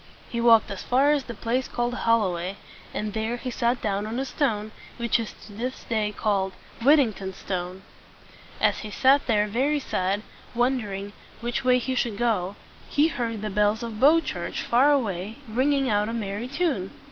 He 0.31 0.41
walked 0.41 0.71
as 0.71 0.81
far 0.81 1.11
as 1.11 1.25
the 1.25 1.35
place 1.35 1.67
called 1.67 1.93
Hol 1.93 2.21
lo 2.21 2.33
way, 2.33 2.55
and 2.91 3.13
there 3.13 3.37
he 3.37 3.51
sat 3.51 3.83
down 3.83 4.07
on 4.07 4.17
a 4.19 4.25
stone, 4.25 4.71
which 4.97 5.17
to 5.17 5.27
this 5.47 5.83
day 5.83 6.09
is 6.09 6.15
called 6.15 6.53
"Whit 6.81 6.95
ting 6.97 7.13
ton's 7.13 7.35
Stone." 7.37 7.83
As 8.59 8.79
he 8.79 8.89
sat 8.89 9.27
there 9.27 9.45
very 9.45 9.77
sad, 9.79 10.23
and 10.23 10.23
wondering 10.55 11.13
which 11.39 11.63
way 11.63 11.77
he 11.77 11.93
should 11.93 12.17
go, 12.17 12.55
he 12.89 13.09
heard 13.09 13.43
the 13.43 13.51
bells 13.51 13.83
on 13.83 13.99
Bow 13.99 14.19
Church, 14.19 14.63
far 14.63 14.91
away, 14.91 15.37
ringing 15.47 15.87
out 15.87 16.09
a 16.09 16.13
merry 16.13 16.47
chime. 16.47 16.89